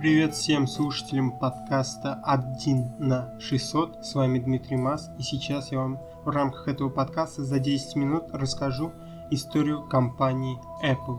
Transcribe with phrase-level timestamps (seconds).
[0.00, 4.02] Привет всем слушателям подкаста 1 на 600.
[4.02, 5.10] С вами Дмитрий Мас.
[5.18, 8.92] И сейчас я вам в рамках этого подкаста за 10 минут расскажу
[9.30, 11.18] историю компании Apple.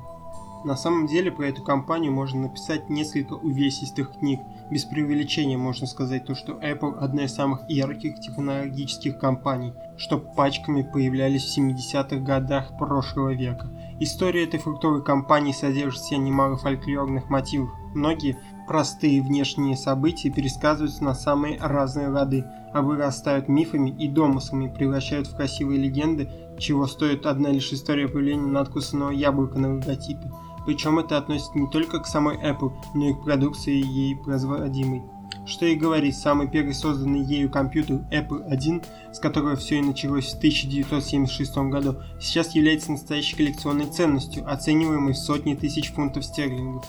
[0.66, 4.40] На самом деле про эту компанию можно написать несколько увесистых книг.
[4.72, 10.82] Без преувеличения можно сказать то, что Apple одна из самых ярких технологических компаний, что пачками
[10.82, 13.70] появлялись в 70-х годах прошлого века.
[14.00, 17.70] История этой фруктовой компании содержит в себе немало фольклорных мотивов.
[17.94, 18.36] Многие
[18.68, 22.44] простые внешние события пересказываются на самые разные лады,
[22.74, 28.48] а вырастают мифами и домыслами, превращают в красивые легенды, чего стоит одна лишь история появления
[28.48, 30.32] надкусанного яблока на логотипе.
[30.66, 35.04] Причем это относится не только к самой Apple, но и к продукции ей производимой.
[35.46, 40.34] Что и говорить, самый первый созданный ею компьютер Apple I, с которого все и началось
[40.34, 46.88] в 1976 году, сейчас является настоящей коллекционной ценностью, оцениваемой в сотни тысяч фунтов стерлингов.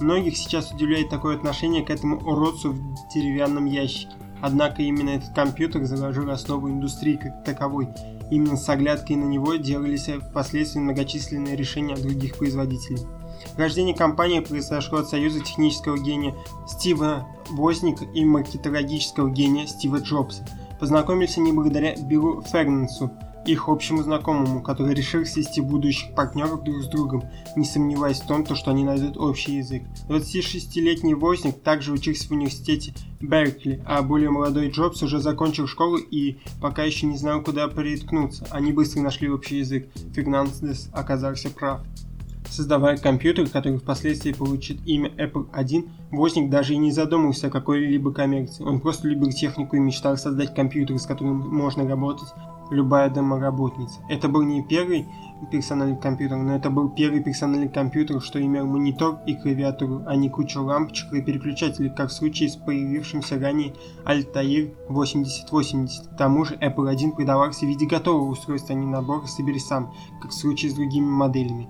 [0.00, 4.12] Многих сейчас удивляет такое отношение к этому уродцу в деревянном ящике.
[4.42, 7.88] Однако именно этот компьютер заложил основу индустрии как таковой.
[8.30, 13.00] Именно с оглядкой на него делались впоследствии многочисленные решения других производителей.
[13.56, 16.34] Рождение компании произошло от союза технического гения
[16.66, 20.46] Стива Возника и маркетологического гения Стива Джобса.
[20.80, 23.10] Познакомились они благодаря Биллу Фернансу,
[23.46, 27.24] их общему знакомому, который решил свести будущих партнеров друг с другом,
[27.56, 29.82] не сомневаясь в том, что они найдут общий язык.
[30.08, 36.38] 26-летний Возник также учился в университете Беркли, а более молодой Джобс уже закончил школу и
[36.60, 38.46] пока еще не знал, куда приткнуться.
[38.50, 39.88] Они быстро нашли общий язык.
[40.14, 41.82] Фернандес оказался прав.
[42.54, 48.12] Создавая компьютер, который впоследствии получит имя Apple I, Возник даже и не задумывался о какой-либо
[48.12, 48.62] коммерции.
[48.62, 52.28] Он просто любил технику и мечтал создать компьютер, с которым можно работать
[52.70, 53.98] любая домоработница.
[54.08, 55.04] Это был не первый
[55.50, 60.30] персональный компьютер, но это был первый персональный компьютер, что имел монитор и клавиатуру, а не
[60.30, 66.06] кучу лампочек и переключателей, как в случае с появившимся ранее Altair 8080.
[66.06, 69.92] К тому же Apple I продавался в виде готового устройства, а не набора «собери сам»,
[70.22, 71.68] как в случае с другими моделями.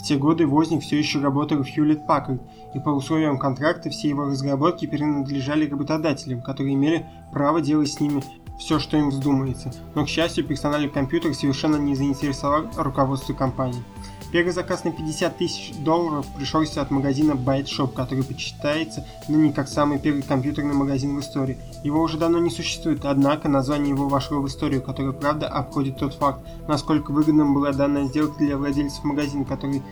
[0.00, 2.40] В те годы Возник все еще работал в Hewlett Packard,
[2.74, 8.22] и по условиям контракта все его разработки принадлежали работодателям, которые имели право делать с ними
[8.58, 13.82] все, что им вздумается, но, к счастью, персональный компьютер совершенно не заинтересовал руководство компании.
[14.32, 19.66] Первый заказ на 50 тысяч долларов пришелся от магазина Byte Shop, который почитается ныне как
[19.66, 21.58] самый первый компьютерный магазин в истории.
[21.82, 26.14] Его уже давно не существует, однако название его вошло в историю, которая правда обходит тот
[26.14, 29.82] факт, насколько выгодным была данная сделка для владельцев магазина, который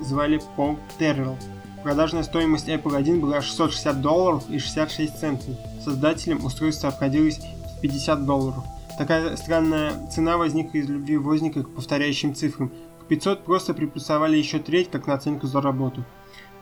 [0.00, 1.36] звали Пол Террелл.
[1.82, 5.48] Продажная стоимость Apple 1 была 660 долларов и 66 центов.
[5.84, 7.40] Создателям устройства обходилось
[7.82, 8.64] 50 долларов.
[8.96, 12.72] Такая странная цена возникла из любви возника к повторяющим цифрам.
[13.08, 16.04] К 500 просто приплюсовали еще треть, как наценку за работу.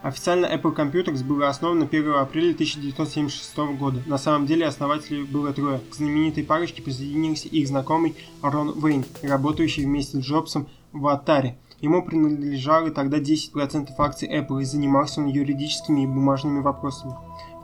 [0.01, 4.01] Официально Apple Computers было основано 1 апреля 1976 года.
[4.07, 5.81] На самом деле основателей было трое.
[5.91, 11.55] К знаменитой парочке присоединился их знакомый Рон Вейн, работающий вместе с Джобсом в Atari.
[11.81, 17.15] Ему принадлежало тогда 10% акций Apple и занимался он юридическими и бумажными вопросами.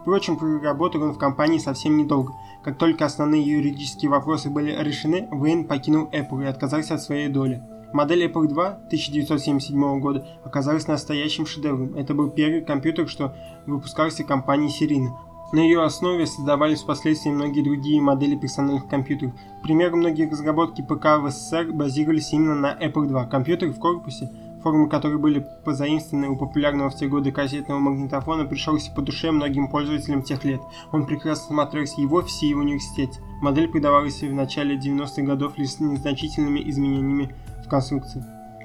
[0.00, 2.32] Впрочем, проработал он в компании совсем недолго.
[2.64, 7.62] Как только основные юридические вопросы были решены, Вейн покинул Apple и отказался от своей доли.
[7.92, 11.94] Модель Apple II 1977 года оказалась настоящим шедевром.
[11.96, 13.34] Это был первый компьютер, что
[13.66, 15.16] выпускался компанией серийно.
[15.52, 19.34] На ее основе создавались впоследствии многие другие модели персональных компьютеров.
[19.60, 23.28] К примеру, многие разработки ПК в СССР базировались именно на Apple II.
[23.28, 24.30] Компьютер в корпусе
[24.62, 29.68] формы которой были позаимствованы у популярного в те годы кассетного магнитофона, пришелся по душе многим
[29.68, 30.60] пользователям тех лет.
[30.92, 33.20] Он прекрасно смотрелся и в офисе, и в университете.
[33.40, 37.34] Модель придавалась в начале 90-х годов лишь с незначительными изменениями
[37.72, 38.22] конструкции.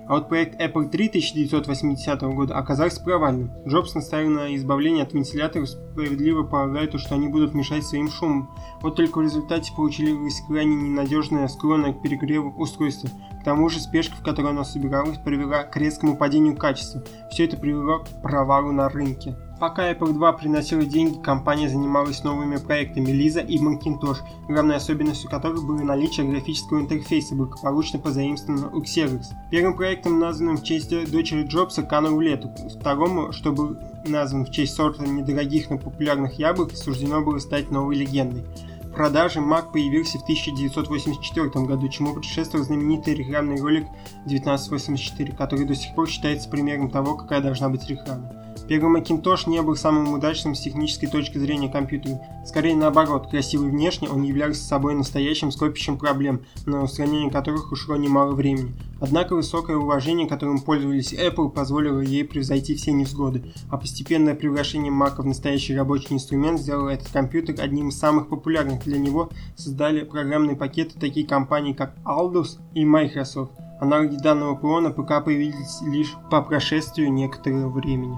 [0.08, 3.52] А вот проект Apple III 1980 года оказался провальным.
[3.68, 8.50] Джобс наставил на избавление от вентиляторов, справедливо полагая, что они будут мешать своим шумом.
[8.82, 13.10] Вот только в результате получилось крайне ненадежное, склонное к перегреву устройство.
[13.42, 17.04] К тому же спешка, в которой оно собиралось, привела к резкому падению качества.
[17.30, 19.36] Все это привело к провалу на рынке.
[19.60, 24.18] Пока Apple II приносила деньги, компания занималась новыми проектами Lisa и Macintosh,
[24.48, 29.24] главной особенностью которых было наличие графического интерфейса, благополучно позаимствованного у Xerox.
[29.50, 32.52] Первым проектом, названным в честь дочери Джобса, канул лету.
[32.80, 37.96] Второму, что был назван в честь сорта недорогих, но популярных яблок, суждено было стать новой
[37.96, 38.46] легендой.
[38.94, 43.88] Продаже Mac появился в 1984 году, чему предшествовал знаменитый рекламный ролик
[44.26, 48.47] 1984, который до сих пор считается примером того, какая должна быть реклама.
[48.68, 52.20] Первый Macintosh не был самым удачным с технической точки зрения компьютера.
[52.46, 58.34] Скорее наоборот, красивый внешне он являлся собой настоящим скопищем проблем, на устранение которых ушло немало
[58.36, 58.74] времени.
[59.00, 65.22] Однако высокое уважение, которым пользовались Apple, позволило ей превзойти все невзгоды, а постепенное превращение Mac
[65.22, 68.84] в настоящий рабочий инструмент сделало этот компьютер одним из самых популярных.
[68.84, 73.54] Для него создали программные пакеты такие компании, как Aldus и Microsoft.
[73.80, 78.18] Аналоги данного ПО на ПК появились лишь по прошествию некоторого времени.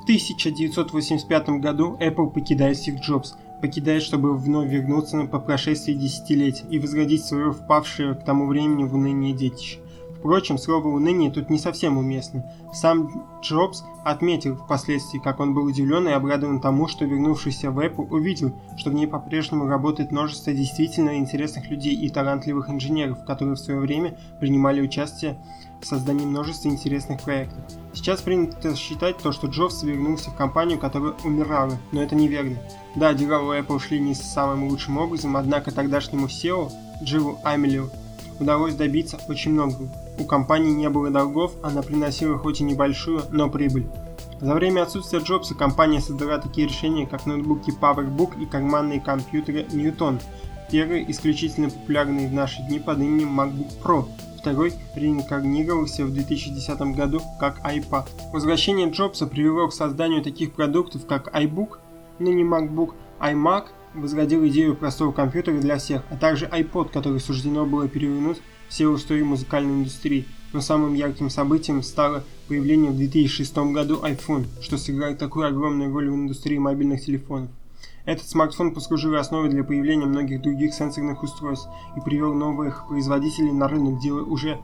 [0.00, 6.78] В 1985 году Apple покидает Стив Джобс, покидает, чтобы вновь вернуться по прошествии десятилетий и
[6.78, 9.78] возродить свое впавшее к тому времени в уныние детище.
[10.20, 12.44] Впрочем, слово «уныние» тут не совсем уместно.
[12.74, 18.06] Сам Джобс отметил впоследствии, как он был удивлен и обрадован тому, что вернувшийся в Apple
[18.10, 23.60] увидел, что в ней по-прежнему работает множество действительно интересных людей и талантливых инженеров, которые в
[23.60, 25.38] свое время принимали участие
[25.86, 27.58] создании множества интересных проектов.
[27.92, 32.58] Сейчас принято считать то, что Джобс вернулся в компанию, которая умирала, но это неверно.
[32.94, 36.70] Да, дела у Apple шли не самым лучшим образом, однако тогдашнему SEO
[37.02, 37.90] Джилу Амелию
[38.38, 39.88] удалось добиться очень многого.
[40.18, 43.86] У компании не было долгов, она приносила хоть и небольшую, но прибыль.
[44.40, 50.20] За время отсутствия Джобса компания создала такие решения, как ноутбуки PowerBook и карманные компьютеры Newton.
[50.70, 54.08] Первый исключительно популярный в наши дни под именем MacBook Pro,
[54.38, 58.08] второй реинкарнировался в 2010 году как iPad.
[58.32, 61.78] Возвращение Джобса привело к созданию таких продуктов, как iBook,
[62.20, 63.64] ныне MacBook, iMac
[63.94, 69.22] возродил идею простого компьютера для всех, а также iPod, который суждено было перевернуть все устои
[69.22, 70.26] музыкальной индустрии.
[70.52, 76.08] Но самым ярким событием стало появление в 2006 году iPhone, что сыграет такую огромную роль
[76.08, 77.50] в индустрии мобильных телефонов.
[78.10, 83.68] Этот смартфон послужил основой для появления многих других сенсорных устройств и привел новых производителей на
[83.68, 84.58] рынок, где уже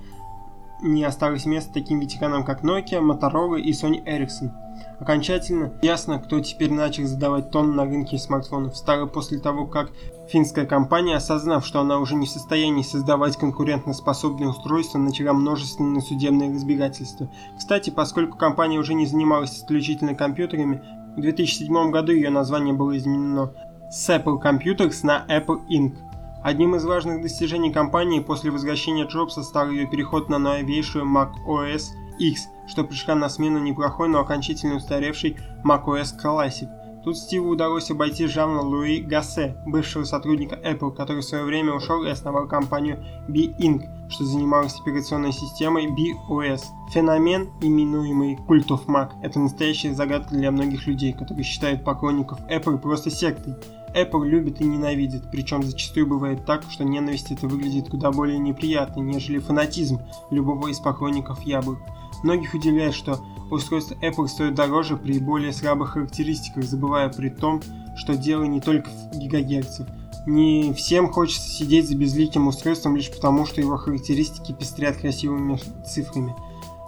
[0.82, 4.50] не осталось места таким ветеранам, как Nokia, Motorola и Sony Ericsson.
[4.98, 8.76] Окончательно ясно, кто теперь начал задавать тон на рынке смартфонов.
[8.76, 9.93] Стало после того, как
[10.28, 16.52] финская компания, осознав, что она уже не в состоянии создавать конкурентоспособные устройства, начала множественные судебные
[16.52, 17.31] разбирательства.
[17.56, 20.82] Кстати, поскольку компания уже не занималась исключительно компьютерами,
[21.16, 23.52] в 2007 году ее название было изменено
[23.90, 25.96] с Apple Computers на Apple Inc.
[26.42, 31.84] Одним из важных достижений компании после возвращения Джобса стал ее переход на новейшую Mac OS
[32.18, 36.68] X, что пришла на смену неплохой, но окончательно устаревшей Mac OS Classic.
[37.02, 42.04] Тут Стиву удалось обойти Жана Луи Гассе, бывшего сотрудника Apple, который в свое время ушел
[42.04, 46.62] и основал компанию B-Inc., что занималась операционной системой BOS.
[46.91, 52.79] Феномен, именуемый Cult of Mac, это настоящая загадка для многих людей, которые считают поклонников Apple
[52.79, 53.55] просто сектой.
[53.94, 59.00] Apple любит и ненавидит, причем зачастую бывает так, что ненависть это выглядит куда более неприятно,
[59.00, 60.00] нежели фанатизм
[60.31, 61.79] любого из поклонников яблок.
[62.23, 63.20] Многих удивляет, что
[63.50, 67.62] устройство Apple стоит дороже при более слабых характеристиках, забывая при том,
[67.97, 69.88] что дело не только в гигагерцах.
[70.26, 75.56] Не всем хочется сидеть за безликим устройством лишь потому, что его характеристики пестрят красивыми
[75.87, 76.34] цифрами.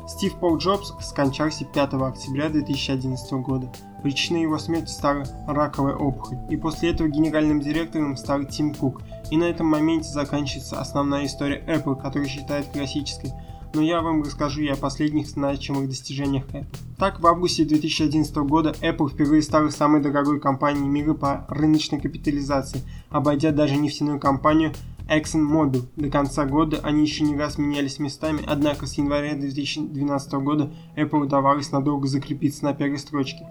[0.08, 3.70] Стив Пол Джобс скончался 5 октября 2011 года.
[4.02, 9.02] Причиной его смерти стала раковая опухоль, и после этого генеральным директором стал Тим Кук.
[9.30, 13.32] И на этом моменте заканчивается основная история Apple, которую считают классической.
[13.74, 16.66] Но я вам расскажу и о последних значимых достижениях Apple.
[16.96, 22.82] Так, в августе 2011 года Apple впервые стала самой дорогой компанией мира по рыночной капитализации,
[23.10, 24.72] обойдя даже нефтяную компанию
[25.08, 25.86] ExxonMobil.
[25.96, 31.24] До конца года они еще не раз менялись местами, однако с января 2012 года Apple
[31.24, 33.46] удавалось надолго закрепиться на первой строчке.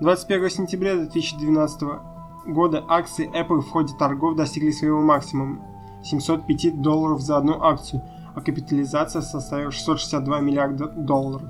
[0.00, 1.82] 21 сентября 2012
[2.46, 5.64] года акции Apple в ходе торгов достигли своего максимума–
[6.02, 8.02] 705 долларов за одну акцию,
[8.34, 11.48] а капитализация составила 662 миллиарда долларов.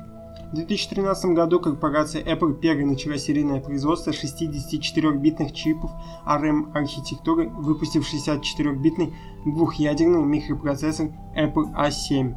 [0.51, 5.91] В 2013 году корпорация Apple первой начала серийное производство 64-битных чипов
[6.25, 9.13] ARM-архитектуры, выпустив 64-битный
[9.45, 12.35] двухъядерный микропроцессор Apple A7.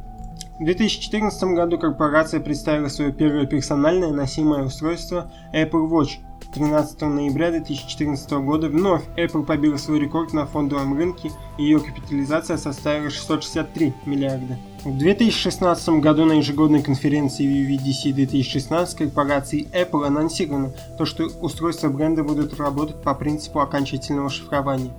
[0.60, 6.18] В 2014 году корпорация представила свое первое персональное носимое устройство Apple Watch.
[6.54, 12.56] 13 ноября 2014 года вновь Apple побила свой рекорд на фондовом рынке, и ее капитализация
[12.56, 14.58] составила 663 миллиарда.
[14.84, 22.24] В 2016 году на ежегодной конференции WWDC 2016 корпорацией Apple анонсировано то, что устройства бренда
[22.24, 24.92] будут работать по принципу окончательного шифрования.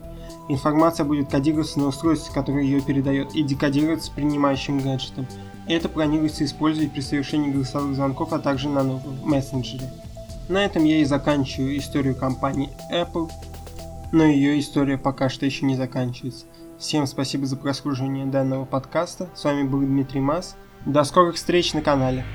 [0.49, 5.27] Информация будет кодироваться на устройстве, которое ее передает, и декодироваться принимающим гаджетом.
[5.67, 9.89] Это планируется использовать при совершении голосовых звонков, а также на новом мессенджере.
[10.49, 13.29] На этом я и заканчиваю историю компании Apple,
[14.11, 16.45] но ее история пока что еще не заканчивается.
[16.77, 19.29] Всем спасибо за прослушивание данного подкаста.
[19.35, 20.57] С вами был Дмитрий Мас.
[20.85, 22.25] До скорых встреч на канале.